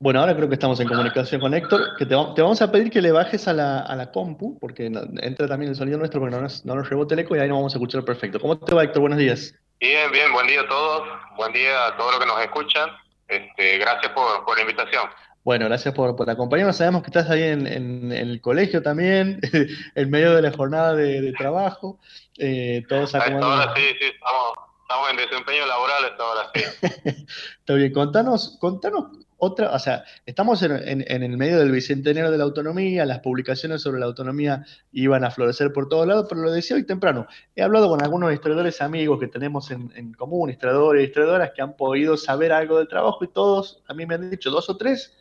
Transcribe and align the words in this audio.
Bueno, 0.00 0.20
ahora 0.20 0.36
creo 0.36 0.48
que 0.48 0.54
estamos 0.54 0.78
en 0.78 0.86
comunicación 0.86 1.40
con 1.40 1.54
Héctor, 1.54 1.96
que 1.96 2.06
te, 2.06 2.14
vamos 2.14 2.62
a 2.62 2.70
pedir 2.70 2.88
que 2.88 3.02
le 3.02 3.10
bajes 3.10 3.48
a 3.48 3.52
la, 3.52 4.10
compu, 4.12 4.56
porque 4.60 4.86
entra 4.86 5.48
también 5.48 5.70
el 5.70 5.76
sonido 5.76 5.98
nuestro, 5.98 6.20
porque 6.20 6.36
no 6.36 6.42
nos, 6.42 6.64
no 6.64 6.76
nos 6.76 6.88
rebote 6.88 7.14
el 7.14 7.20
eco 7.20 7.34
y 7.34 7.40
ahí 7.40 7.48
nos 7.48 7.58
vamos 7.58 7.74
a 7.74 7.78
escuchar 7.78 8.04
perfecto. 8.04 8.38
¿Cómo 8.38 8.56
te 8.56 8.74
va, 8.76 8.84
Héctor? 8.84 9.00
Buenos 9.00 9.18
días. 9.18 9.54
Bien, 9.80 10.10
bien, 10.12 10.32
buen 10.32 10.46
día 10.46 10.60
a 10.60 10.68
todos, 10.68 11.08
buen 11.36 11.52
día 11.52 11.86
a 11.88 11.96
todos 11.96 12.12
los 12.12 12.20
que 12.20 12.26
nos 12.26 12.40
escuchan. 12.40 12.90
Este, 13.26 13.78
gracias 13.78 14.12
por, 14.12 14.56
la 14.56 14.60
invitación. 14.60 15.08
Bueno, 15.42 15.64
gracias 15.64 15.92
por, 15.92 16.14
por 16.14 16.30
acompañarnos. 16.30 16.76
Sabemos 16.76 17.02
que 17.02 17.08
estás 17.08 17.28
ahí 17.28 17.42
en, 17.42 18.12
el 18.12 18.40
colegio 18.40 18.80
también, 18.82 19.40
en 19.96 20.10
medio 20.10 20.36
de 20.36 20.42
la 20.42 20.52
jornada 20.52 20.94
de, 20.94 21.32
trabajo. 21.32 21.98
Eh, 22.36 22.84
todos 22.88 23.16
ahora 23.16 23.74
sí, 23.74 23.82
sí, 23.98 24.06
estamos, 24.06 25.10
en 25.10 25.16
desempeño 25.16 25.66
laboral 25.66 26.04
hasta 26.04 26.22
ahora 26.22 26.50
sí. 26.54 27.26
Está 27.58 27.74
bien, 27.74 27.92
contanos, 27.92 28.58
contanos 28.60 29.26
otra, 29.40 29.70
o 29.72 29.78
sea, 29.78 30.04
estamos 30.26 30.62
en, 30.64 31.04
el 31.08 31.36
medio 31.36 31.58
del 31.58 31.70
bicentenario 31.70 32.30
de 32.30 32.38
la 32.38 32.44
autonomía, 32.44 33.06
las 33.06 33.20
publicaciones 33.20 33.80
sobre 33.80 34.00
la 34.00 34.06
autonomía 34.06 34.66
iban 34.90 35.22
a 35.24 35.30
florecer 35.30 35.72
por 35.72 35.88
todos 35.88 36.08
lados, 36.08 36.26
pero 36.28 36.42
lo 36.42 36.50
decía 36.50 36.76
hoy 36.76 36.84
temprano, 36.84 37.26
he 37.54 37.62
hablado 37.62 37.88
con 37.88 38.02
algunos 38.02 38.32
historiadores 38.32 38.82
amigos 38.82 39.20
que 39.20 39.28
tenemos 39.28 39.70
en, 39.70 40.12
común, 40.14 40.50
historiadores 40.50 41.02
y 41.02 41.06
historiadoras 41.06 41.52
que 41.54 41.62
han 41.62 41.76
podido 41.76 42.16
saber 42.16 42.52
algo 42.52 42.78
del 42.78 42.88
trabajo 42.88 43.22
y 43.22 43.28
todos 43.28 43.80
a 43.86 43.94
mí 43.94 44.06
me 44.06 44.16
han 44.16 44.28
dicho 44.28 44.50
dos 44.50 44.68
o 44.70 44.76
tres, 44.76 45.16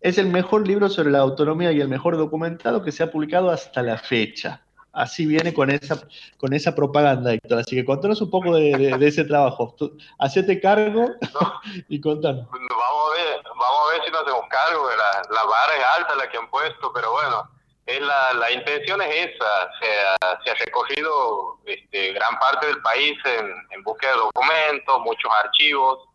es 0.00 0.16
el 0.16 0.28
mejor 0.28 0.66
libro 0.66 0.88
sobre 0.88 1.10
la 1.10 1.18
autonomía 1.18 1.70
y 1.70 1.82
el 1.82 1.88
mejor 1.88 2.16
documentado 2.16 2.82
que 2.82 2.92
se 2.92 3.02
ha 3.02 3.10
publicado 3.10 3.50
hasta 3.50 3.82
la 3.82 3.98
fecha 3.98 4.62
así 4.92 5.26
viene 5.26 5.52
con 5.54 5.70
esa, 5.70 6.00
con 6.36 6.52
esa 6.52 6.74
propaganda, 6.74 7.32
Héctor. 7.32 7.58
Así 7.58 7.76
que 7.76 7.84
contanos 7.84 8.20
un 8.20 8.30
poco 8.30 8.54
de, 8.56 8.96
ese 9.00 9.24
trabajo. 9.24 9.74
hacete 10.18 10.60
cargo 10.60 11.10
y 11.88 12.00
contanos. 12.00 12.46
Vamos 12.50 12.60
a, 12.60 13.14
ver, 13.14 13.42
ver 13.90 14.04
si 14.04 14.10
nos 14.10 14.22
hacemos 14.22 14.46
cargo. 14.48 14.88
La, 14.90 15.22
la 15.30 15.44
vara 15.44 15.76
es 15.76 15.84
alta 15.96 16.14
la 16.16 16.28
que 16.28 16.38
han 16.38 16.50
puesto, 16.50 16.92
pero 16.92 17.12
bueno, 17.12 17.48
es 17.86 18.00
la, 18.00 18.32
la 18.34 18.50
intención 18.50 19.00
es 19.02 19.30
esa. 19.30 19.70
Se 19.80 20.00
ha, 20.00 20.40
se 20.44 20.50
ha 20.50 20.54
recogido 20.54 21.58
este, 21.64 22.12
gran 22.12 22.38
parte 22.38 22.66
del 22.66 22.80
país 22.82 23.18
en, 23.24 23.66
en 23.70 23.82
búsqueda 23.82 24.12
de 24.12 24.18
documentos, 24.18 25.00
muchos 25.00 25.30
archivos 25.42 26.06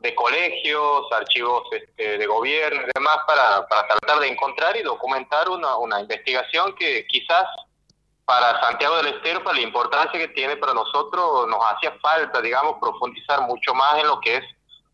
de 0.00 0.14
colegios, 0.14 1.12
archivos 1.12 1.64
este, 1.72 2.16
de 2.16 2.26
gobierno 2.26 2.80
y 2.82 2.90
demás 2.94 3.18
para, 3.26 3.66
para 3.68 3.86
tratar 3.86 4.20
de 4.20 4.28
encontrar 4.28 4.74
y 4.76 4.82
documentar 4.82 5.48
una, 5.50 5.76
una 5.76 6.00
investigación 6.00 6.74
que 6.74 7.06
quizás 7.06 7.44
para 8.24 8.58
Santiago 8.60 8.96
del 8.96 9.08
Estero, 9.08 9.44
para 9.44 9.56
la 9.56 9.62
importancia 9.62 10.18
que 10.18 10.28
tiene 10.28 10.56
para 10.56 10.72
nosotros, 10.72 11.46
nos 11.48 11.60
hacía 11.66 11.92
falta, 12.00 12.40
digamos, 12.40 12.76
profundizar 12.80 13.42
mucho 13.42 13.74
más 13.74 13.98
en 13.98 14.06
lo 14.06 14.20
que 14.20 14.36
es 14.36 14.44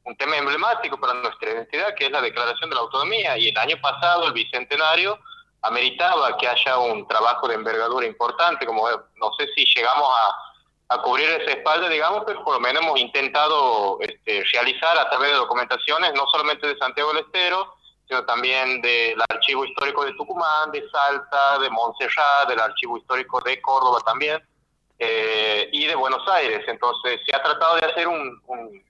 un 0.07 0.17
tema 0.17 0.37
emblemático 0.37 0.99
para 0.99 1.15
nuestra 1.15 1.51
identidad, 1.51 1.95
que 1.97 2.07
es 2.07 2.13
la 2.13 2.21
Declaración 2.21 2.71
de 2.71 2.77
la 2.77 2.83
Autonomía. 2.83 3.37
Y 3.37 3.49
el 3.49 3.59
año 3.59 3.77
pasado, 3.83 4.27
el 4.27 4.33
Bicentenario, 4.33 5.19
ameritaba 5.63 6.37
que 6.37 6.47
haya 6.47 6.79
un 6.79 7.09
trabajo 7.09 7.49
de 7.49 7.57
envergadura 7.57 8.07
importante, 8.07 8.65
como 8.65 8.89
no 8.89 9.33
sé 9.37 9.49
si 9.57 9.65
llegamos 9.75 10.09
a, 10.09 10.95
a 10.95 11.03
cubrir 11.03 11.29
esa 11.29 11.51
espalda, 11.51 11.89
digamos, 11.89 12.23
pero 12.25 12.45
por 12.45 12.55
lo 12.55 12.61
menos 12.61 12.85
hemos 12.85 13.01
intentado 13.01 13.99
este, 14.01 14.45
realizar 14.53 14.97
a 14.97 15.11
través 15.11 15.33
de 15.33 15.37
documentaciones, 15.39 16.13
no 16.15 16.25
solamente 16.31 16.69
de 16.69 16.79
Santiago 16.79 17.13
del 17.13 17.25
Estero, 17.25 17.75
sino 18.07 18.25
también 18.25 18.81
del 18.83 19.21
Archivo 19.29 19.65
Histórico 19.65 20.05
de 20.05 20.13
Tucumán, 20.13 20.71
de 20.71 20.89
Salta, 20.89 21.59
de 21.59 21.69
Montserrat, 21.69 22.49
del 22.49 22.61
Archivo 22.61 22.97
Histórico 22.97 23.41
de 23.41 23.61
Córdoba 23.61 23.99
también, 24.07 24.41
eh, 25.01 25.69
y 25.73 25.87
de 25.87 25.97
Buenos 25.97 26.27
Aires. 26.29 26.65
Entonces 26.69 27.21
se 27.27 27.35
ha 27.35 27.43
tratado 27.43 27.75
de 27.75 27.87
hacer 27.87 28.07
un, 28.07 28.41
un 28.47 28.87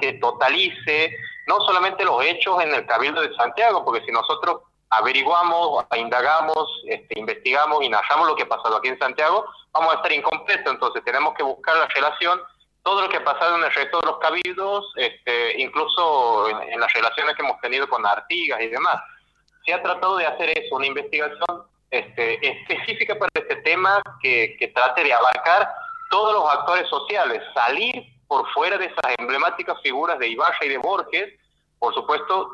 que 0.00 0.12
totalice 0.14 1.16
no 1.46 1.60
solamente 1.60 2.04
los 2.04 2.24
hechos 2.24 2.62
en 2.62 2.74
el 2.74 2.86
Cabildo 2.86 3.22
de 3.22 3.34
Santiago, 3.36 3.84
porque 3.84 4.04
si 4.04 4.12
nosotros 4.12 4.62
averiguamos, 4.90 5.84
indagamos, 5.96 6.82
este, 6.86 7.18
investigamos 7.18 7.82
y 7.82 7.88
narramos 7.88 8.28
lo 8.28 8.36
que 8.36 8.44
ha 8.44 8.48
pasado 8.48 8.76
aquí 8.76 8.88
en 8.88 8.98
Santiago, 8.98 9.46
vamos 9.72 9.92
a 9.92 9.96
estar 9.96 10.12
incompletos. 10.12 10.72
Entonces 10.72 11.04
tenemos 11.04 11.34
que 11.34 11.42
buscar 11.42 11.76
la 11.76 11.86
relación 11.86 12.40
todo 12.82 13.02
lo 13.02 13.08
que 13.08 13.16
ha 13.16 13.24
pasado 13.24 13.56
en 13.56 13.64
el 13.64 13.72
resto 13.72 14.00
de 14.00 14.06
los 14.06 14.18
cabildos, 14.18 14.92
este, 14.96 15.60
incluso 15.60 16.48
en, 16.48 16.78
las 16.78 16.92
relaciones 16.92 17.34
que 17.34 17.42
hemos 17.42 17.60
tenido 17.60 17.88
con 17.88 18.06
Artigas 18.06 18.60
y 18.60 18.68
demás. 18.68 19.02
Se 19.64 19.74
ha 19.74 19.82
tratado 19.82 20.16
de 20.18 20.26
hacer 20.26 20.56
eso, 20.56 20.76
una 20.76 20.86
investigación 20.86 21.64
este, 21.90 22.48
específica 22.48 23.16
para 23.18 23.30
este 23.34 23.56
tema 23.56 24.00
que, 24.22 24.56
que 24.60 24.68
trate 24.68 25.02
de 25.02 25.12
abarcar 25.12 25.68
todos 26.10 26.32
los 26.34 26.48
actores 26.48 26.88
sociales, 26.88 27.42
salir 27.54 28.06
por 28.28 28.48
fuera 28.52 28.78
de 28.78 28.86
esas 28.86 29.14
emblemáticas 29.18 29.80
figuras 29.82 30.18
de 30.18 30.28
Ibarra 30.28 30.58
y 30.62 30.68
de 30.68 30.78
Borges, 30.78 31.32
por 31.78 31.94
supuesto, 31.94 32.50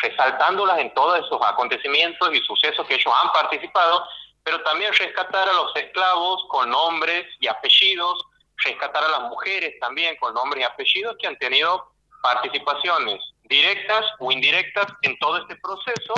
resaltándolas 0.00 0.78
en 0.78 0.92
todos 0.94 1.18
esos 1.18 1.38
acontecimientos 1.46 2.30
y 2.32 2.40
sucesos 2.40 2.86
que 2.86 2.94
ellos 2.94 3.12
han 3.22 3.32
participado, 3.32 4.04
pero 4.42 4.62
también 4.62 4.92
rescatar 4.92 5.48
a 5.48 5.52
los 5.52 5.74
esclavos 5.76 6.44
con 6.48 6.70
nombres 6.70 7.26
y 7.40 7.46
apellidos, 7.46 8.24
rescatar 8.64 9.04
a 9.04 9.08
las 9.08 9.22
mujeres 9.22 9.78
también 9.80 10.16
con 10.16 10.34
nombres 10.34 10.62
y 10.62 10.64
apellidos 10.64 11.16
que 11.18 11.26
han 11.26 11.36
tenido 11.38 11.92
participaciones 12.22 13.20
directas 13.44 14.06
o 14.18 14.32
indirectas 14.32 14.86
en 15.02 15.18
todo 15.18 15.38
este 15.38 15.56
proceso. 15.56 16.14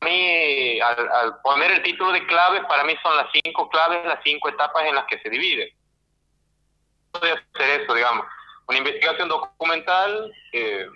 A 0.00 0.04
mí, 0.04 0.80
al, 0.80 1.40
poner 1.42 1.72
el 1.72 1.82
título 1.82 2.12
de 2.12 2.26
claves, 2.26 2.62
para 2.68 2.84
mí 2.84 2.94
son 3.02 3.16
las 3.16 3.26
cinco 3.32 3.68
claves, 3.68 4.04
las 4.06 4.20
cinco 4.24 4.48
etapas 4.48 4.84
en 4.84 4.94
las 4.94 5.04
que 5.06 5.18
se 5.20 5.28
divide. 5.28 5.75
Puede 7.18 7.32
hacer 7.32 7.80
eso, 7.80 7.94
digamos. 7.94 8.26
Una 8.68 8.78
investigación 8.78 9.28
documental 9.28 10.32
eh, 10.52 10.86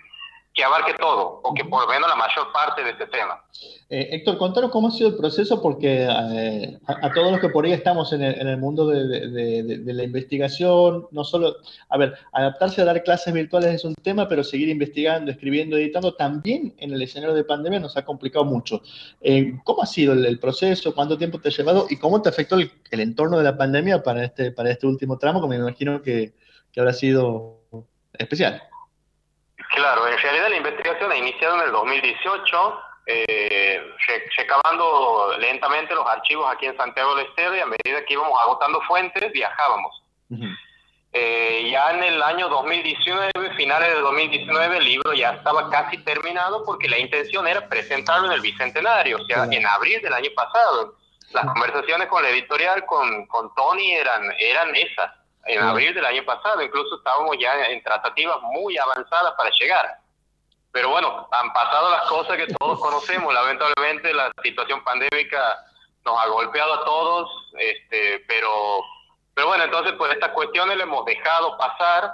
que 0.53 0.63
abarque 0.63 0.93
todo, 0.99 1.39
o 1.43 1.53
que 1.53 1.63
por 1.63 1.83
lo 1.83 1.87
menos 1.87 2.09
la 2.09 2.15
mayor 2.15 2.51
parte 2.51 2.83
de 2.83 2.91
este 2.91 3.07
tema. 3.07 3.41
Eh, 3.89 4.09
Héctor, 4.11 4.37
contanos 4.37 4.69
cómo 4.71 4.89
ha 4.89 4.91
sido 4.91 5.09
el 5.09 5.15
proceso, 5.15 5.61
porque 5.61 6.03
eh, 6.09 6.79
a, 6.87 7.13
todos 7.13 7.31
los 7.31 7.39
que 7.39 7.47
por 7.47 7.63
ahí 7.63 7.71
estamos 7.71 8.11
en 8.11 8.21
el, 8.21 8.57
mundo 8.57 8.87
de, 8.87 9.81
la 9.85 10.03
investigación, 10.03 11.07
no 11.11 11.23
solo, 11.23 11.55
a 11.87 11.97
ver, 11.97 12.15
adaptarse 12.33 12.81
a 12.81 12.85
dar 12.85 13.01
clases 13.03 13.33
virtuales 13.33 13.75
es 13.75 13.85
un 13.85 13.95
tema, 13.95 14.27
pero 14.27 14.43
seguir 14.43 14.67
investigando, 14.67 15.31
escribiendo, 15.31 15.77
editando, 15.77 16.15
también 16.15 16.73
en 16.77 16.93
el 16.93 17.01
escenario 17.01 17.33
de 17.33 17.45
pandemia 17.45 17.79
nos 17.79 17.95
ha 17.95 18.03
complicado 18.03 18.43
mucho. 18.43 18.81
Eh, 19.21 19.53
¿Cómo 19.63 19.83
ha 19.83 19.85
sido 19.85 20.13
el, 20.13 20.39
proceso? 20.39 20.93
¿Cuánto 20.93 21.17
tiempo 21.17 21.39
te 21.39 21.47
ha 21.47 21.51
llevado? 21.51 21.87
¿Y 21.89 21.97
cómo 21.97 22.21
te 22.21 22.27
afectó 22.27 22.55
el, 22.57 22.71
entorno 22.91 23.37
de 23.37 23.43
la 23.45 23.57
pandemia 23.57 24.03
para 24.03 24.25
este, 24.25 24.51
para 24.51 24.69
este 24.69 24.85
último 24.85 25.17
tramo, 25.17 25.41
que 25.41 25.47
me 25.47 25.55
imagino 25.55 26.01
que, 26.01 26.33
que 26.73 26.79
habrá 26.81 26.91
sido 26.91 27.61
especial? 28.17 28.61
Claro, 29.73 30.05
en 30.07 30.17
realidad 30.17 30.49
la 30.49 30.57
investigación 30.57 31.11
ha 31.11 31.17
iniciado 31.17 31.55
en 31.55 31.61
el 31.61 31.71
2018, 31.71 32.81
eh, 33.05 33.81
recabando 34.37 35.35
lentamente 35.39 35.95
los 35.95 36.05
archivos 36.05 36.51
aquí 36.51 36.65
en 36.65 36.75
Santiago 36.75 37.15
del 37.15 37.27
Estero 37.27 37.55
y 37.55 37.59
a 37.59 37.65
medida 37.65 38.05
que 38.05 38.13
íbamos 38.13 38.37
agotando 38.41 38.81
fuentes, 38.81 39.31
viajábamos. 39.31 40.03
Eh, 41.13 41.69
ya 41.71 41.91
en 41.91 42.03
el 42.03 42.21
año 42.21 42.49
2019, 42.49 43.31
finales 43.55 43.93
de 43.93 44.01
2019, 44.01 44.77
el 44.77 44.85
libro 44.85 45.13
ya 45.13 45.31
estaba 45.31 45.69
casi 45.69 45.97
terminado 45.99 46.65
porque 46.65 46.89
la 46.89 46.99
intención 46.99 47.47
era 47.47 47.67
presentarlo 47.69 48.27
en 48.27 48.33
el 48.33 48.41
Bicentenario, 48.41 49.17
o 49.17 49.25
sea, 49.25 49.45
en 49.49 49.65
abril 49.65 50.01
del 50.01 50.13
año 50.13 50.29
pasado. 50.35 50.95
Las 51.31 51.45
conversaciones 51.45 52.07
con 52.07 52.23
la 52.23 52.29
editorial, 52.29 52.85
con, 52.85 53.25
con 53.27 53.55
Tony, 53.55 53.93
eran, 53.93 54.21
eran 54.37 54.75
esas 54.75 55.11
en 55.45 55.61
abril 55.61 55.93
del 55.93 56.05
año 56.05 56.23
pasado, 56.23 56.61
incluso 56.61 56.97
estábamos 56.97 57.35
ya 57.39 57.65
en 57.65 57.81
tratativas 57.83 58.41
muy 58.41 58.77
avanzadas 58.77 59.33
para 59.37 59.49
llegar. 59.59 59.97
Pero 60.71 60.89
bueno, 60.89 61.27
han 61.31 61.51
pasado 61.51 61.89
las 61.89 62.03
cosas 62.03 62.37
que 62.37 62.47
todos 62.59 62.79
conocemos, 62.79 63.33
lamentablemente 63.33 64.13
la 64.13 64.31
situación 64.43 64.83
pandémica 64.83 65.65
nos 66.05 66.19
ha 66.19 66.27
golpeado 66.27 66.73
a 66.73 66.85
todos, 66.85 67.29
este, 67.57 68.23
pero, 68.27 68.83
pero 69.33 69.47
bueno, 69.47 69.65
entonces 69.65 69.93
pues 69.97 70.13
estas 70.13 70.31
cuestiones 70.31 70.77
le 70.77 70.83
hemos 70.83 71.05
dejado 71.05 71.57
pasar, 71.57 72.13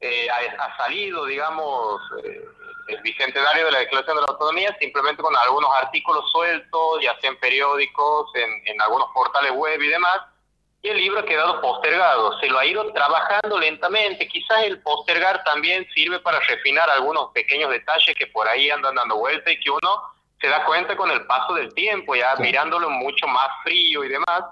eh, 0.00 0.28
ha, 0.30 0.76
salido, 0.76 1.26
digamos, 1.26 2.00
eh, 2.24 2.44
el 2.88 3.02
bicentenario 3.02 3.66
de 3.66 3.72
la 3.72 3.78
Declaración 3.80 4.16
de 4.16 4.22
la 4.22 4.28
Autonomía 4.28 4.74
simplemente 4.80 5.22
con 5.22 5.36
algunos 5.36 5.70
artículos 5.82 6.30
sueltos, 6.30 7.02
ya 7.02 7.18
sea 7.20 7.30
en 7.30 7.38
periódicos, 7.38 8.30
en, 8.34 8.50
en 8.66 8.80
algunos 8.80 9.08
portales 9.12 9.52
web 9.52 9.80
y 9.82 9.88
demás, 9.88 10.20
y 10.82 10.88
el 10.88 10.96
libro 10.96 11.20
ha 11.20 11.24
quedado 11.24 11.60
postergado, 11.60 12.38
se 12.38 12.48
lo 12.48 12.58
ha 12.58 12.66
ido 12.66 12.92
trabajando 12.92 13.58
lentamente, 13.58 14.28
quizás 14.28 14.62
el 14.62 14.80
postergar 14.80 15.42
también 15.44 15.86
sirve 15.94 16.20
para 16.20 16.38
refinar 16.40 16.88
algunos 16.88 17.30
pequeños 17.32 17.70
detalles 17.70 18.14
que 18.16 18.28
por 18.28 18.46
ahí 18.46 18.70
andan 18.70 18.94
dando 18.94 19.16
vuelta 19.16 19.50
y 19.50 19.58
que 19.58 19.70
uno 19.70 20.02
se 20.40 20.48
da 20.48 20.64
cuenta 20.64 20.96
con 20.96 21.10
el 21.10 21.26
paso 21.26 21.54
del 21.54 21.74
tiempo, 21.74 22.14
ya 22.14 22.36
mirándolo 22.36 22.90
mucho 22.90 23.26
más 23.26 23.48
frío 23.64 24.04
y 24.04 24.08
demás. 24.08 24.44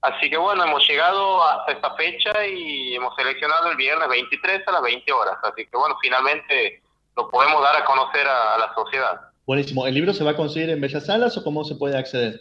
Así 0.00 0.30
que 0.30 0.36
bueno, 0.38 0.64
hemos 0.64 0.86
llegado 0.88 1.42
hasta 1.44 1.72
esta 1.72 1.94
fecha 1.94 2.46
y 2.46 2.94
hemos 2.94 3.14
seleccionado 3.16 3.70
el 3.70 3.76
viernes 3.76 4.08
23 4.08 4.66
a 4.66 4.72
las 4.72 4.82
20 4.82 5.12
horas, 5.12 5.36
así 5.42 5.66
que 5.66 5.76
bueno, 5.76 5.96
finalmente 6.00 6.80
lo 7.16 7.28
podemos 7.28 7.62
dar 7.62 7.76
a 7.76 7.84
conocer 7.84 8.26
a, 8.26 8.54
a 8.54 8.58
la 8.58 8.74
sociedad. 8.74 9.20
Buenísimo, 9.46 9.86
¿el 9.86 9.94
libro 9.94 10.14
se 10.14 10.24
va 10.24 10.30
a 10.30 10.36
conseguir 10.36 10.70
en 10.70 10.80
Bellas 10.80 11.06
Salas 11.06 11.36
o 11.36 11.44
cómo 11.44 11.64
se 11.64 11.74
puede 11.74 11.98
acceder? 11.98 12.40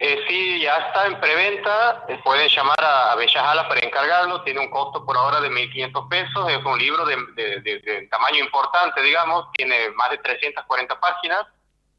Eh, 0.00 0.24
sí, 0.28 0.60
ya 0.60 0.76
está 0.76 1.06
en 1.06 1.20
preventa. 1.20 2.04
Eh, 2.08 2.20
pueden 2.22 2.48
llamar 2.48 2.80
a, 2.80 3.12
a 3.12 3.68
para 3.68 3.80
encargarlo. 3.80 4.42
Tiene 4.42 4.60
un 4.60 4.70
costo 4.70 5.04
por 5.04 5.16
ahora 5.16 5.40
de 5.40 5.50
1.500 5.50 6.08
pesos. 6.08 6.50
Es 6.50 6.64
un 6.64 6.78
libro 6.78 7.04
de, 7.04 7.16
de, 7.34 8.08
tamaño 8.10 8.44
importante, 8.44 9.02
digamos. 9.02 9.50
Tiene 9.52 9.90
más 9.90 10.10
de 10.10 10.18
340 10.18 11.00
páginas. 11.00 11.46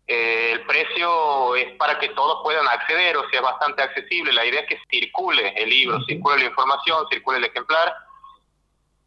Eh, 0.08 0.54
el 0.54 0.66
precio 0.66 1.56
es 1.56 1.76
para 1.76 2.00
que 2.00 2.10
todos 2.10 2.42
puedan 2.42 2.68
acceder, 2.68 3.16
o 3.18 3.30
sea, 3.30 3.40
es 3.40 3.46
bastante 3.46 3.84
accesible. 3.84 4.32
La 4.32 4.46
idea 4.46 4.62
es 4.62 4.68
que 4.68 4.82
circule 4.90 5.54
el 5.56 5.70
libro, 5.70 6.02
circule 6.06 6.40
la 6.40 6.46
información, 6.46 7.06
circule 7.12 7.38
el 7.40 7.46
ejemplar. 7.46 7.94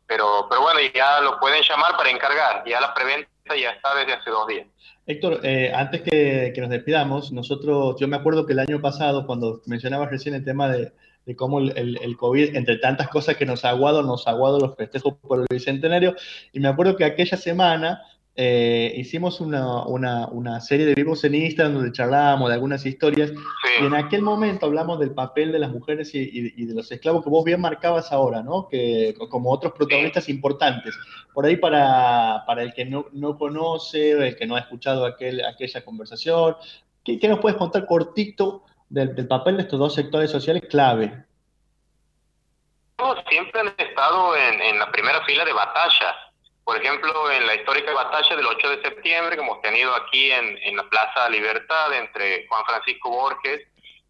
Pero, 0.07 0.47
pero 0.51 0.61
bueno, 0.61 0.81
ya 0.95 1.21
lo 1.21 1.41
pueden 1.41 1.63
llamar 1.63 1.97
para 1.97 2.11
encargar. 2.11 2.63
Ya 2.67 2.79
la 2.79 2.93
preventa 2.93 3.32
ya 3.47 3.71
está 3.71 3.95
desde 3.97 4.15
hace 4.15 4.31
dos 4.31 4.47
días. 4.47 4.67
Héctor, 5.07 5.41
eh, 5.43 5.73
antes 5.75 6.03
que, 6.03 6.55
nos 6.59 6.71
despidamos, 6.71 7.33
nosotros, 7.33 7.97
yo 7.99 8.09
me 8.09 8.17
acuerdo 8.17 8.47
que 8.47 8.53
el 8.53 8.61
año 8.61 8.81
pasado, 8.81 9.27
cuando 9.27 9.61
mencionabas 9.67 10.11
recién 10.11 10.35
el 10.35 10.45
tema 10.45 10.69
de, 10.69 10.93
cómo 11.37 11.59
el, 11.59 11.99
el, 12.01 12.17
COVID, 12.17 12.57
entre 12.57 12.79
tantas 12.79 13.09
cosas 13.09 13.37
que 13.37 13.47
nos 13.47 13.65
ha 13.65 13.71
aguado, 13.71 14.03
nos 14.03 14.27
ha 14.27 14.31
aguado 14.31 14.59
los 14.59 14.77
festejos 14.77 15.15
por 15.21 15.41
el 15.41 15.47
Bicentenario, 15.51 16.15
y 16.53 16.61
me 16.61 16.69
acuerdo 16.69 16.97
que 16.97 17.05
aquella 17.05 17.37
semana 17.37 18.03
eh, 18.35 18.95
hicimos 18.97 19.43
una, 19.43 19.85
una, 19.85 20.27
una, 20.29 20.59
serie 20.63 20.87
de 20.87 20.95
vivos 20.95 21.23
en 21.25 21.35
Instagram 21.35 21.75
donde 21.75 21.93
charlábamos 21.93 22.49
de 22.49 22.55
algunas 22.55 22.87
historias 22.87 23.31
y 23.79 23.85
en 23.85 23.95
aquel 23.95 24.23
momento 24.23 24.65
hablamos 24.65 24.99
del 25.01 25.13
papel 25.13 25.53
de 25.53 25.59
las 25.59 25.71
mujeres 25.71 26.15
y, 26.15 26.31
y, 26.57 26.65
de 26.65 26.75
los 26.75 26.91
esclavos 26.91 27.23
que 27.23 27.29
vos 27.29 27.45
bien 27.45 27.61
marcabas 27.61 28.11
ahora, 28.11 28.43
¿no? 28.43 28.69
Que 28.71 29.15
como 29.29 29.51
otros 29.53 29.75
protagonistas 29.75 30.31
importantes. 30.31 30.99
Por 31.35 31.45
ahí 31.45 31.57
para, 31.57 32.45
para 32.47 32.63
el 32.63 32.73
que 32.73 32.87
no, 32.87 33.05
no, 33.13 33.37
conoce, 33.37 34.13
el 34.13 34.37
que 34.37 34.47
no 34.47 34.57
ha 34.57 34.61
escuchado 34.61 35.05
aquel, 35.05 35.45
aquella 35.45 35.85
conversación, 35.85 36.57
¿qué, 37.05 37.19
¿qué, 37.19 37.29
nos 37.29 37.39
puedes 37.39 37.59
contar 37.59 37.85
cortito 37.85 38.65
del, 38.89 39.15
del 39.15 39.29
papel 39.29 39.59
de 39.59 39.65
estos 39.65 39.79
dos 39.79 39.95
sectores 39.95 40.31
sociales 40.31 40.63
clave? 40.71 41.27
Siempre 43.29 43.61
han 43.61 43.75
estado 43.77 44.37
en, 44.37 44.63
en 44.63 44.79
la 44.79 44.91
primera 44.91 45.23
fila 45.27 45.45
de 45.45 45.53
batallas 45.53 46.32
por 46.65 46.77
ejemplo, 46.77 47.31
en 47.31 47.47
la 47.47 47.57
histórica 47.57 47.93
batalla 47.93 48.37
del 48.37 48.47
8 48.47 48.71
de 48.71 48.83
septiembre 48.83 49.37
que 49.37 49.43
hemos 49.43 49.61
tenido 49.63 49.95
aquí 49.95 50.31
en, 50.31 50.77
la 50.77 50.85
Plaza 50.85 51.29
Libertad 51.29 51.93
entre 51.95 52.47
Juan 52.47 52.65
Francisco 52.65 53.11
Borges 53.11 53.61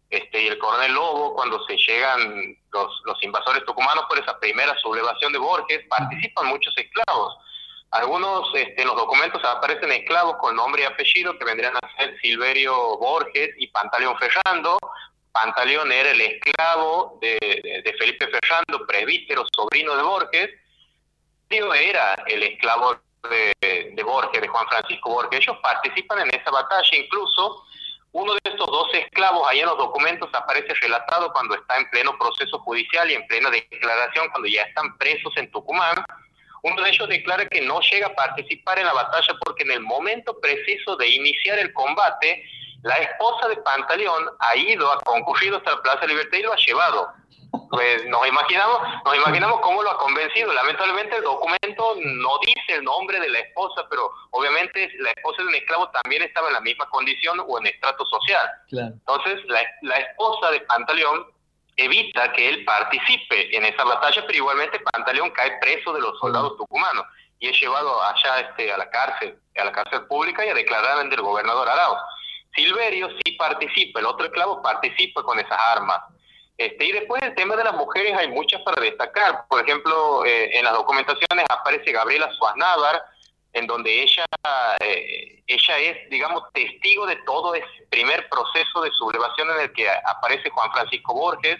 este, 0.09 0.43
y 0.43 0.47
el 0.47 0.59
coronel 0.59 0.93
Lobo, 0.93 1.33
cuando 1.33 1.63
se 1.65 1.75
llegan 1.75 2.55
los, 2.71 3.01
los 3.05 3.23
invasores 3.23 3.65
tucumanos 3.65 4.05
por 4.07 4.19
esa 4.19 4.39
primera 4.39 4.77
sublevación 4.77 5.33
de 5.33 5.39
Borges, 5.39 5.81
participan 5.89 6.47
muchos 6.47 6.77
esclavos. 6.77 7.35
Algunos 7.89 8.47
este, 8.53 8.81
en 8.81 8.87
los 8.87 8.97
documentos 8.97 9.43
aparecen 9.43 9.91
esclavos 9.91 10.35
con 10.37 10.55
nombre 10.55 10.83
y 10.83 10.85
apellido 10.85 11.37
que 11.37 11.45
vendrían 11.45 11.75
a 11.75 11.97
ser 11.97 12.15
Silverio 12.21 12.97
Borges 12.97 13.49
y 13.57 13.67
Pantaleón 13.67 14.15
Ferrando. 14.19 14.77
Pantaleón 15.31 15.91
era 15.91 16.11
el 16.11 16.21
esclavo 16.21 17.17
de, 17.19 17.37
de 17.83 17.93
Felipe 17.97 18.27
Ferrando, 18.27 18.85
presbítero, 18.85 19.43
sobrino 19.55 19.95
de 19.95 20.03
Borges, 20.03 20.49
era 21.49 22.15
el 22.27 22.43
esclavo 22.43 22.99
de, 23.29 24.03
Borges, 24.03 24.41
de 24.41 24.47
Juan 24.47 24.67
Francisco 24.67 25.09
Borges. 25.09 25.39
Ellos 25.39 25.57
participan 25.61 26.19
en 26.19 26.39
esa 26.39 26.51
batalla, 26.51 26.97
incluso 26.97 27.63
uno 28.11 28.33
de 28.33 28.39
estos 28.43 28.67
dos 28.67 28.93
esclavos, 28.93 29.47
ahí 29.49 29.59
en 29.59 29.65
los 29.65 29.77
documentos 29.77 30.29
aparece 30.33 30.73
relatado 30.75 31.33
cuando 31.33 31.55
está 31.55 31.77
en 31.77 31.89
pleno 31.89 32.15
proceso 32.17 32.59
judicial 32.59 33.09
y 33.09 33.15
en 33.15 33.25
plena 33.25 33.49
declaración, 33.49 34.29
cuando 34.29 34.47
ya 34.47 34.61
están 34.63 34.97
presos 34.97 35.33
en 35.37 35.49
Tucumán. 35.51 36.05
Uno 36.61 36.81
de 36.81 36.89
ellos 36.89 37.09
declara 37.09 37.45
que 37.47 37.61
no 37.61 37.81
llega 37.81 38.07
a 38.07 38.15
participar 38.15 38.79
en 38.79 38.85
la 38.85 38.93
batalla 38.93 39.33
porque 39.43 39.63
en 39.63 39.71
el 39.71 39.79
momento 39.81 40.39
preciso 40.39 40.95
de 40.95 41.09
iniciar 41.09 41.59
el 41.59 41.73
combate, 41.73 42.45
la 42.83 42.95
esposa 42.97 43.47
de 43.47 43.57
Pantaleón 43.57 44.29
ha 44.39 44.55
ido, 44.55 44.91
ha 44.91 44.99
concurrido 45.01 45.57
hasta 45.57 45.71
la 45.71 45.81
Plaza 45.81 46.05
Libertad 46.05 46.37
y 46.37 46.43
lo 46.43 46.53
ha 46.53 46.57
llevado 46.57 47.13
pues 47.69 48.05
nos 48.05 48.27
imaginamos, 48.27 48.79
nos 49.05 49.15
imaginamos 49.15 49.59
cómo 49.61 49.83
lo 49.83 49.91
ha 49.91 49.97
convencido. 49.97 50.51
Lamentablemente 50.53 51.17
el 51.17 51.23
documento 51.23 51.95
no 52.03 52.29
dice 52.45 52.77
el 52.77 52.83
nombre 52.83 53.19
de 53.19 53.29
la 53.29 53.39
esposa, 53.39 53.85
pero 53.89 54.11
obviamente 54.31 54.91
la 54.99 55.11
esposa 55.11 55.41
de 55.41 55.47
un 55.49 55.55
esclavo 55.55 55.89
también 55.89 56.23
estaba 56.23 56.47
en 56.47 56.53
la 56.53 56.61
misma 56.61 56.89
condición 56.89 57.43
o 57.47 57.59
en 57.59 57.67
estrato 57.67 58.05
social. 58.05 58.49
Entonces 58.71 59.45
la, 59.45 59.61
la 59.81 59.97
esposa 59.97 60.51
de 60.51 60.61
Pantaleón 60.61 61.27
evita 61.75 62.31
que 62.33 62.49
él 62.49 62.65
participe 62.65 63.55
en 63.55 63.65
esa 63.65 63.83
batalla, 63.83 64.23
pero 64.25 64.37
igualmente 64.37 64.79
Pantaleón 64.91 65.31
cae 65.31 65.57
preso 65.59 65.93
de 65.93 66.01
los 66.01 66.17
soldados 66.19 66.57
tucumanos 66.57 67.05
y 67.39 67.49
es 67.49 67.59
llevado 67.59 68.01
allá 68.03 68.39
este, 68.39 68.71
a 68.71 68.77
la 68.77 68.89
cárcel, 68.89 69.37
a 69.57 69.65
la 69.65 69.71
cárcel 69.71 70.05
pública 70.07 70.45
y 70.45 70.49
a 70.49 70.53
declarar 70.53 70.99
ante 70.99 71.15
el 71.15 71.21
gobernador 71.21 71.67
Arauz. 71.67 71.99
Silverio 72.55 73.09
sí 73.23 73.33
participa, 73.33 73.99
el 73.99 74.05
otro 74.05 74.25
esclavo 74.25 74.61
participa 74.61 75.23
con 75.23 75.39
esas 75.39 75.57
armas. 75.59 75.99
Este, 76.57 76.85
y 76.85 76.91
después 76.91 77.21
el 77.23 77.33
tema 77.35 77.55
de 77.55 77.63
las 77.63 77.73
mujeres 77.73 78.15
hay 78.15 78.27
muchas 78.27 78.61
para 78.61 78.81
destacar. 78.81 79.45
Por 79.47 79.61
ejemplo, 79.61 80.23
eh, 80.25 80.57
en 80.57 80.63
las 80.63 80.73
documentaciones 80.73 81.45
aparece 81.49 81.91
Gabriela 81.91 82.31
Suaznavar, 82.33 83.03
en 83.53 83.67
donde 83.67 84.03
ella, 84.03 84.25
eh, 84.79 85.43
ella 85.47 85.77
es, 85.79 86.09
digamos, 86.09 86.43
testigo 86.53 87.05
de 87.05 87.15
todo 87.25 87.55
ese 87.55 87.87
primer 87.89 88.27
proceso 88.29 88.81
de 88.81 88.91
sublevación 88.91 89.49
en 89.51 89.61
el 89.61 89.73
que 89.73 89.87
aparece 89.89 90.49
Juan 90.49 90.71
Francisco 90.71 91.13
Borges 91.13 91.57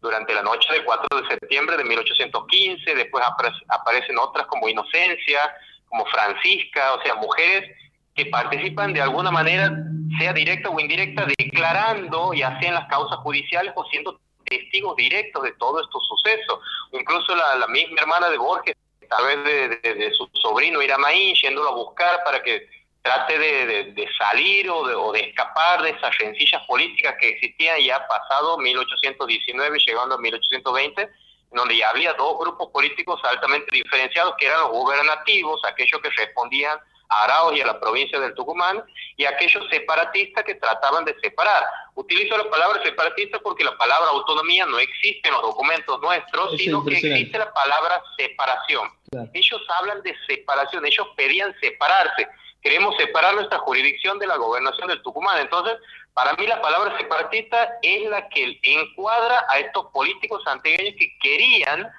durante 0.00 0.34
la 0.34 0.42
noche 0.42 0.72
del 0.72 0.84
4 0.84 1.20
de 1.20 1.28
septiembre 1.28 1.76
de 1.76 1.84
1815. 1.84 2.94
Después 2.94 3.24
aparecen 3.68 4.18
otras 4.18 4.46
como 4.46 4.68
Inocencia, 4.68 5.54
como 5.88 6.06
Francisca, 6.06 6.94
o 6.94 7.02
sea, 7.02 7.14
mujeres 7.16 7.76
que 8.14 8.26
participan 8.26 8.92
de 8.92 9.00
alguna 9.00 9.30
manera, 9.30 9.70
sea 10.18 10.32
directa 10.32 10.70
o 10.70 10.80
indirecta, 10.80 11.26
declarando, 11.38 12.32
ya 12.32 12.58
sea 12.58 12.68
en 12.68 12.74
las 12.74 12.88
causas 12.88 13.18
judiciales 13.18 13.72
o 13.76 13.84
siendo 13.86 14.20
testigos 14.44 14.96
directos 14.96 15.42
de 15.42 15.52
todo 15.52 15.80
estos 15.80 16.02
sucesos. 16.08 16.58
Incluso 16.92 17.34
la, 17.34 17.66
misma 17.68 18.00
hermana 18.00 18.28
de 18.28 18.38
Borges, 18.38 18.76
a 19.10 19.16
través 19.16 19.44
de, 19.82 20.12
su 20.16 20.28
sobrino 20.34 20.82
Iramaín, 20.82 21.34
yéndolo 21.34 21.70
a 21.70 21.74
buscar 21.74 22.22
para 22.24 22.42
que 22.42 22.68
trate 23.02 23.38
de, 23.38 24.08
salir 24.18 24.68
o 24.68 24.86
de, 24.86 24.94
o 24.94 25.12
de 25.12 25.20
escapar 25.20 25.82
de 25.82 25.90
esas 25.90 26.16
rencillas 26.18 26.62
políticas 26.66 27.14
que 27.18 27.30
existían 27.30 27.80
ya 27.80 28.06
pasado 28.06 28.58
1819, 28.58 29.78
llegando 29.86 30.16
a 30.16 30.18
1820, 30.18 31.08
donde 31.52 31.76
ya 31.76 31.88
había 31.90 32.12
dos 32.14 32.38
grupos 32.38 32.68
políticos 32.68 33.20
altamente 33.24 33.66
diferenciados, 33.72 34.34
que 34.38 34.46
eran 34.46 34.60
los 34.60 34.70
gubernativos, 34.70 35.60
aquellos 35.64 36.00
que 36.00 36.10
respondían 36.10 36.78
a 37.10 37.24
Arauz 37.24 37.56
y 37.56 37.60
a 37.60 37.66
la 37.66 37.80
provincia 37.80 38.18
del 38.18 38.34
Tucumán, 38.34 38.82
y 39.16 39.24
aquellos 39.24 39.68
separatistas 39.68 40.44
que 40.44 40.54
trataban 40.54 41.04
de 41.04 41.14
separar. 41.20 41.66
Utilizo 41.94 42.38
la 42.38 42.48
palabra 42.48 42.82
separatista 42.82 43.38
porque 43.40 43.64
la 43.64 43.76
palabra 43.76 44.10
autonomía 44.10 44.64
no 44.64 44.78
existe 44.78 45.28
en 45.28 45.34
los 45.34 45.42
documentos 45.42 46.00
nuestros, 46.00 46.56
sino 46.56 46.84
que 46.84 46.94
existe 46.94 47.38
la 47.38 47.52
palabra 47.52 48.02
separación. 48.16 48.88
Ellos 49.34 49.60
hablan 49.76 50.02
de 50.02 50.14
separación, 50.26 50.86
ellos 50.86 51.08
pedían 51.16 51.54
separarse. 51.60 52.28
Queremos 52.62 52.96
separar 52.96 53.34
nuestra 53.34 53.58
jurisdicción 53.58 54.18
de 54.18 54.26
la 54.26 54.36
gobernación 54.36 54.88
del 54.88 55.02
Tucumán. 55.02 55.38
Entonces, 55.40 55.76
para 56.14 56.34
mí 56.34 56.46
la 56.46 56.60
palabra 56.60 56.96
separatista 56.96 57.78
es 57.82 58.08
la 58.08 58.28
que 58.28 58.58
encuadra 58.62 59.46
a 59.48 59.58
estos 59.58 59.86
políticos 59.86 60.42
antiguos 60.46 60.94
que 60.98 61.18
querían 61.20 61.90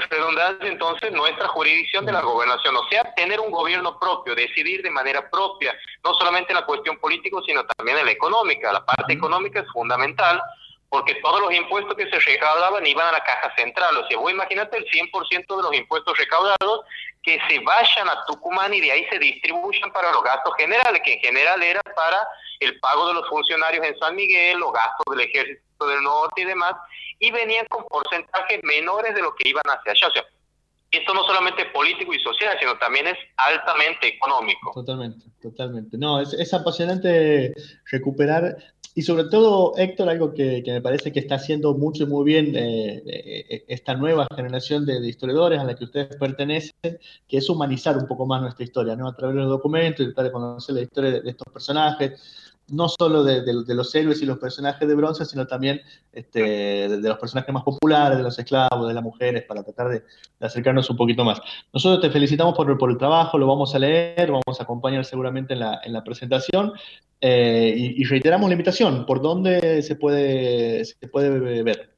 redundancia 0.00 0.68
entonces 0.68 1.12
nuestra 1.12 1.48
jurisdicción 1.48 2.06
de 2.06 2.12
la 2.12 2.22
gobernación, 2.22 2.74
o 2.76 2.88
sea, 2.88 3.12
tener 3.14 3.40
un 3.40 3.50
gobierno 3.50 3.98
propio, 3.98 4.34
decidir 4.34 4.82
de 4.82 4.90
manera 4.90 5.28
propia, 5.28 5.74
no 6.02 6.14
solamente 6.14 6.52
en 6.52 6.60
la 6.60 6.66
cuestión 6.66 6.98
política, 6.98 7.36
sino 7.46 7.64
también 7.66 7.98
en 7.98 8.06
la 8.06 8.12
económica. 8.12 8.72
La 8.72 8.84
parte 8.84 9.12
económica 9.12 9.60
es 9.60 9.70
fundamental 9.70 10.40
porque 10.88 11.14
todos 11.16 11.40
los 11.40 11.54
impuestos 11.54 11.94
que 11.94 12.08
se 12.08 12.18
recaudaban 12.18 12.86
iban 12.86 13.06
a 13.06 13.12
la 13.12 13.24
caja 13.24 13.54
central. 13.56 13.96
O 13.96 14.06
sea, 14.06 14.18
vos 14.18 14.30
imagínate 14.30 14.76
el 14.78 14.86
100% 14.86 15.56
de 15.56 15.62
los 15.62 15.74
impuestos 15.74 16.16
recaudados 16.18 16.80
que 17.22 17.38
se 17.48 17.58
vayan 17.60 18.08
a 18.08 18.24
Tucumán 18.26 18.74
y 18.74 18.80
de 18.80 18.92
ahí 18.92 19.06
se 19.10 19.18
distribuyan 19.18 19.90
para 19.92 20.10
los 20.12 20.22
gastos 20.22 20.54
generales, 20.58 21.02
que 21.04 21.14
en 21.14 21.20
general 21.20 21.62
era 21.62 21.80
para 21.96 22.18
el 22.60 22.78
pago 22.80 23.08
de 23.08 23.14
los 23.14 23.28
funcionarios 23.28 23.86
en 23.86 23.98
San 23.98 24.14
Miguel, 24.16 24.58
los 24.58 24.72
gastos 24.72 25.04
del 25.10 25.20
ejército 25.20 25.71
del 25.86 26.02
norte 26.02 26.42
y 26.42 26.44
demás, 26.44 26.74
y 27.18 27.30
venían 27.30 27.66
con 27.66 27.84
porcentajes 27.84 28.60
menores 28.62 29.14
de 29.14 29.22
lo 29.22 29.34
que 29.34 29.48
iban 29.48 29.62
hacia 29.64 29.92
allá. 29.92 30.08
O 30.08 30.12
sea, 30.12 30.24
esto 30.90 31.14
no 31.14 31.24
solamente 31.24 31.62
es 31.62 31.68
político 31.68 32.12
y 32.12 32.20
social, 32.20 32.56
sino 32.60 32.76
también 32.78 33.06
es 33.06 33.16
altamente 33.36 34.08
económico. 34.08 34.72
Totalmente, 34.74 35.24
totalmente. 35.40 35.96
No, 35.96 36.20
es, 36.20 36.34
es 36.34 36.52
apasionante 36.52 37.54
recuperar 37.90 38.56
y 38.94 39.02
sobre 39.02 39.24
todo, 39.24 39.72
Héctor, 39.78 40.10
algo 40.10 40.34
que, 40.34 40.62
que, 40.62 40.72
me 40.72 40.82
parece 40.82 41.12
que 41.12 41.20
está 41.20 41.36
haciendo 41.36 41.72
mucho 41.74 42.02
y 42.02 42.06
muy 42.06 42.24
bien 42.24 42.54
eh, 42.54 43.02
eh, 43.06 43.64
esta 43.68 43.94
nueva 43.94 44.26
generación 44.36 44.84
de, 44.84 44.98
historiadores 45.08 45.58
a 45.60 45.64
la 45.64 45.74
que 45.74 45.84
ustedes 45.84 46.14
pertenecen, 46.16 46.72
que 47.26 47.38
es 47.38 47.48
humanizar 47.48 47.96
un 47.96 48.06
poco 48.06 48.26
más 48.26 48.42
nuestra 48.42 48.64
historia, 48.64 48.94
¿no? 48.94 49.08
A 49.08 49.16
través 49.16 49.36
de 49.36 49.42
los 49.42 49.50
documentos, 49.50 50.04
tratar 50.04 50.26
de 50.26 50.32
conocer 50.32 50.74
la 50.74 50.82
historia 50.82 51.10
de 51.22 51.30
estos 51.30 51.50
personajes, 51.50 52.51
no 52.72 52.88
solo 52.88 53.22
de, 53.22 53.42
los 53.52 53.94
héroes 53.94 54.22
y 54.22 54.26
los 54.26 54.38
personajes 54.38 54.88
de 54.88 54.94
bronce, 54.94 55.24
sino 55.24 55.46
también 55.46 55.80
este, 56.12 56.40
de, 56.88 57.08
los 57.08 57.18
personajes 57.18 57.52
más 57.52 57.62
populares, 57.62 58.16
de 58.16 58.24
los 58.24 58.38
esclavos, 58.38 58.88
de 58.88 58.94
las 58.94 59.02
mujeres, 59.02 59.44
para 59.44 59.62
tratar 59.62 59.88
de, 59.90 60.02
acercarnos 60.40 60.88
un 60.90 60.96
poquito 60.96 61.24
más. 61.24 61.40
Nosotros 61.72 62.00
te 62.00 62.10
felicitamos 62.10 62.54
por, 62.54 62.90
el 62.90 62.98
trabajo, 62.98 63.38
lo 63.38 63.46
vamos 63.46 63.74
a 63.74 63.78
leer, 63.78 64.30
vamos 64.30 64.58
a 64.58 64.62
acompañar 64.62 65.04
seguramente 65.04 65.52
en 65.52 65.60
la, 65.60 65.80
en 65.84 65.92
la 65.92 66.02
presentación. 66.02 66.72
Eh, 67.20 67.74
y, 67.76 68.04
reiteramos 68.04 68.48
la 68.48 68.54
invitación, 68.54 69.06
¿por 69.06 69.22
dónde 69.22 69.82
se 69.82 69.94
puede, 69.94 70.84
se 70.84 71.06
puede 71.08 71.62
ver? 71.62 71.91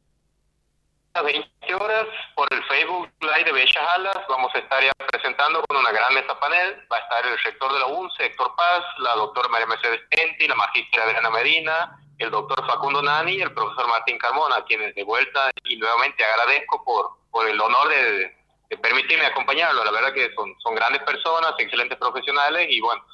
A 1.15 1.23
20 1.23 1.75
horas 1.77 2.07
por 2.35 2.49
el 2.53 2.61
Facebook 2.65 3.09
Live 3.21 3.45
de 3.45 3.53
Bellas 3.53 3.87
Alas 3.95 4.19
vamos 4.29 4.51
a 4.53 4.59
estar 4.59 4.83
ya 4.83 4.91
presentando 5.07 5.63
con 5.63 5.77
una 5.77 5.93
gran 5.93 6.13
mesa 6.13 6.39
panel. 6.41 6.75
Va 6.93 6.97
a 6.97 7.01
estar 7.01 7.25
el 7.25 7.39
rector 7.39 7.73
de 7.73 7.79
la 7.79 7.87
UNCE, 7.87 8.27
Héctor 8.27 8.53
Paz, 8.57 8.83
la 8.99 9.15
doctora 9.15 9.47
María 9.47 9.69
Mercedes 9.69 10.01
Tenti, 10.11 10.49
la 10.49 10.57
magistra 10.57 11.05
Adriana 11.05 11.31
Medina, 11.31 12.01
el 12.19 12.33
doctor 12.33 12.67
Facundo 12.67 13.01
Nani 13.01 13.35
y 13.35 13.43
el 13.43 13.55
profesor 13.55 13.87
Martín 13.87 14.19
Carmona, 14.19 14.57
a 14.57 14.65
quienes 14.65 14.93
de 14.97 15.05
vuelta 15.05 15.53
y 15.63 15.77
nuevamente 15.77 16.25
agradezco 16.25 16.83
por, 16.83 17.11
por 17.31 17.49
el 17.49 17.61
honor 17.61 17.91
de, 17.91 18.77
permitirme 18.83 19.27
acompañarlo. 19.27 19.85
La 19.85 19.93
verdad 19.93 20.13
que 20.13 20.35
son, 20.35 20.53
son 20.59 20.75
grandes 20.75 21.03
personas, 21.05 21.55
excelentes 21.59 21.97
profesionales 21.97 22.67
y 22.69 22.81
bueno, 22.81 23.05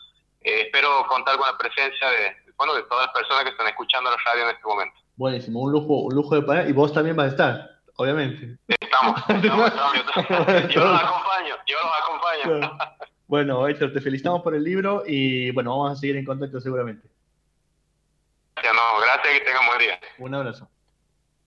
eh, 0.40 0.62
espero 0.62 1.06
contar 1.06 1.36
con 1.36 1.46
la 1.46 1.58
presencia 1.58 2.08
de, 2.08 2.34
bueno, 2.56 2.72
de 2.72 2.82
todas 2.84 3.08
las 3.08 3.14
personas 3.14 3.44
que 3.44 3.50
están 3.50 3.68
escuchando 3.68 4.10
la 4.10 4.16
radio 4.24 4.44
en 4.44 4.56
este 4.56 4.66
momento. 4.66 4.96
Buenísimo, 5.16 5.60
un 5.60 5.72
lujo, 5.72 5.94
un 6.04 6.14
lujo 6.14 6.34
de 6.34 6.40
panel 6.40 6.70
y 6.70 6.72
vos 6.72 6.94
también 6.94 7.14
vas 7.14 7.26
a 7.26 7.30
estar, 7.30 7.79
obviamente. 8.00 8.56
Estamos, 8.66 9.20
estamos, 9.28 9.72
estamos 9.72 10.72
yo, 10.72 10.84
los 10.84 11.02
acompaño, 11.02 11.54
yo 11.66 11.76
los 11.78 11.92
acompaño. 12.02 12.78
Bueno, 13.26 13.68
Héctor, 13.68 13.92
te 13.92 14.00
felicitamos 14.00 14.42
por 14.42 14.54
el 14.54 14.64
libro 14.64 15.04
y 15.06 15.50
bueno, 15.52 15.70
vamos 15.70 15.92
a 15.92 16.00
seguir 16.00 16.16
en 16.16 16.24
contacto 16.24 16.60
seguramente. 16.60 17.06
Gracias, 18.56 18.74
no, 18.74 19.00
gracias 19.00 19.34
y 19.34 19.38
que 19.38 19.44
tengan 19.44 19.66
buen 19.66 19.78
día. 19.78 20.00
Un 20.18 20.34
abrazo. 20.34 20.68